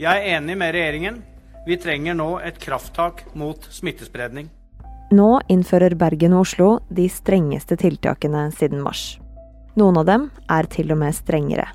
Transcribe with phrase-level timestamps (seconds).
[0.00, 1.20] Jeg er enig med regjeringen.
[1.66, 4.48] Vi trenger nå et krafttak mot smittespredning.
[5.12, 9.18] Nå innfører Bergen og Oslo de strengeste tiltakene siden mars.
[9.76, 11.68] Noen av dem er til og med strengere.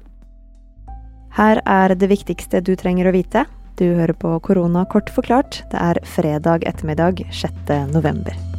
[1.37, 3.45] Her er det viktigste du trenger å vite.
[3.77, 5.61] Du hører på Korona kort forklart.
[5.69, 7.75] Det er fredag ettermiddag 6.
[7.93, 8.56] november.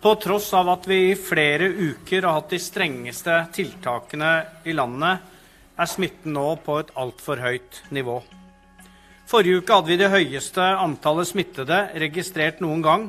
[0.00, 4.30] På tross av at vi i flere uker har hatt de strengeste tiltakene
[4.64, 5.24] i landet,
[5.78, 8.20] er smitten nå på et altfor høyt nivå.
[9.28, 13.08] Forrige uke hadde vi det høyeste antallet smittede registrert noen gang.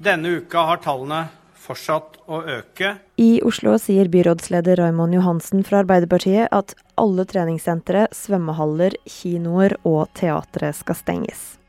[0.00, 1.26] Denne uka har tallene
[1.60, 2.96] fortsatt å øke.
[3.20, 10.72] I Oslo sier byrådsleder Raymond Johansen fra Arbeiderpartiet at alle treningssentre, svømmehaller, kinoer og teatre
[10.76, 11.59] skal stenges.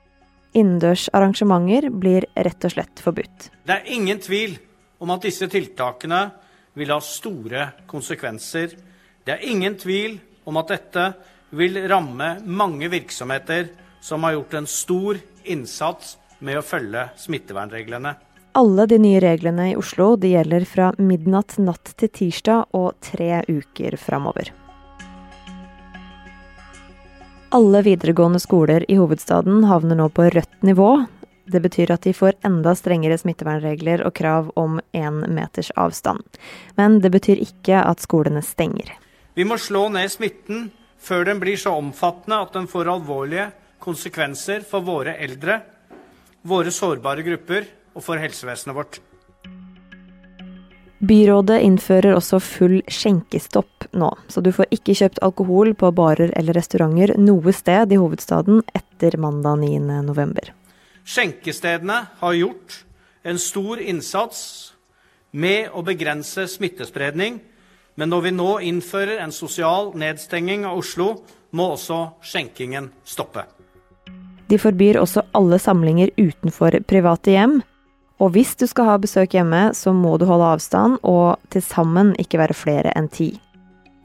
[0.52, 3.50] Innendørs arrangementer blir rett og slett forbudt.
[3.64, 4.58] Det er ingen tvil
[5.02, 6.26] om at disse tiltakene
[6.78, 8.74] vil ha store konsekvenser.
[9.24, 10.18] Det er ingen tvil
[10.50, 11.06] om at dette
[11.56, 13.70] vil ramme mange virksomheter
[14.02, 18.16] som har gjort en stor innsats med å følge smittevernreglene.
[18.60, 23.44] Alle de nye reglene i Oslo de gjelder fra midnatt natt til tirsdag og tre
[23.48, 24.52] uker framover.
[27.54, 31.04] Alle videregående skoler i hovedstaden havner nå på rødt nivå.
[31.52, 36.24] Det betyr at de får enda strengere smittevernregler og krav om én meters avstand.
[36.80, 38.94] Men det betyr ikke at skolene stenger.
[39.36, 43.50] Vi må slå ned smitten før den blir så omfattende at den får alvorlige
[43.84, 45.60] konsekvenser for våre eldre,
[46.48, 49.02] våre sårbare grupper og for helsevesenet vårt.
[51.02, 56.54] Byrådet innfører også full skjenkestopp nå, så du får ikke kjøpt alkohol på barer eller
[56.54, 60.52] restauranter noe sted i hovedstaden etter mandag 9.11.
[61.02, 62.84] Skjenkestedene har gjort
[63.26, 64.44] en stor innsats
[65.32, 67.40] med å begrense smittespredning,
[67.98, 71.16] men når vi nå innfører en sosial nedstenging av Oslo,
[71.52, 73.48] må også skjenkingen stoppe.
[74.52, 77.62] De forbyr også alle samlinger utenfor private hjem,
[78.22, 82.14] og hvis du skal ha besøk hjemme, så må du holde avstand, og til sammen
[82.22, 83.32] ikke være flere enn ti.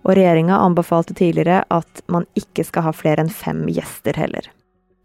[0.06, 4.48] Og regjeringa anbefalte tidligere at man ikke skal ha flere enn fem gjester heller.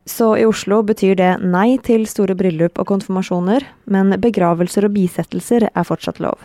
[0.07, 5.67] Så i Oslo betyr det nei til store bryllup og konfirmasjoner, men begravelser og bisettelser
[5.69, 6.39] er fortsatt lov.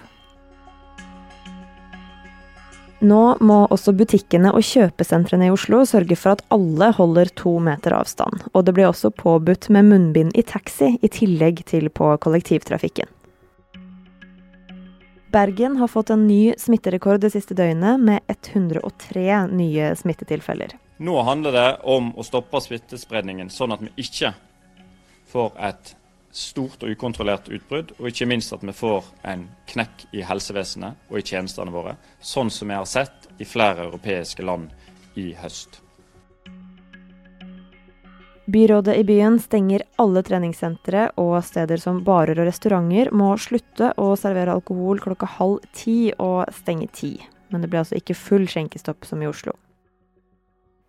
[3.05, 7.93] Nå må også butikkene og kjøpesentrene i Oslo sørge for at alle holder to meter
[7.93, 8.47] avstand.
[8.55, 13.11] Og det blir også påbudt med munnbind i taxi, i tillegg til på kollektivtrafikken.
[15.37, 20.73] Bergen har fått en ny smitterekord det siste døgnet, med 103 nye smittetilfeller.
[20.97, 24.33] Nå handler det om å stoppe smittespredningen, sånn at vi ikke
[25.29, 25.93] får et
[26.37, 31.19] stort og ukontrollert utbrudd, og ikke minst at vi får en knekk i helsevesenet og
[31.21, 34.71] i tjenestene våre, sånn som vi har sett i flere europeiske land
[35.17, 35.81] i høst.
[38.47, 44.13] Byrådet i byen stenger alle treningssentre, og steder som barer og restauranter må slutte å
[44.15, 47.17] servere alkohol klokka halv ti og stenge ti.
[47.51, 49.57] Men det blir altså ikke full skjenkestopp som i Oslo.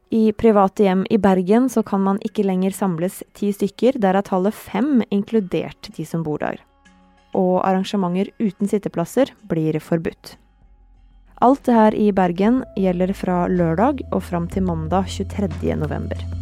[0.09, 4.23] I private hjem i Bergen så kan man ikke lenger samles ti stykker, der er
[4.23, 6.61] tallet fem, inkludert de som bor der.
[7.35, 10.37] Og arrangementer uten sitteplasser blir forbudt.
[11.43, 15.75] Alt det her i Bergen gjelder fra lørdag og fram til mandag 23.
[15.75, 16.36] november.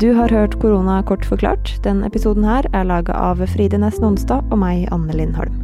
[0.00, 1.84] Du har hørt Korona kort forklart.
[1.84, 5.63] Den episoden her er laga av Fride Næss Nonstad og meg, Anne Lindholm.